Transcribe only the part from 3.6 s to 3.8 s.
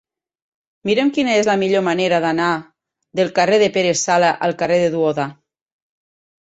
de